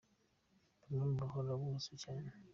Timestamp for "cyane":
2.03-2.29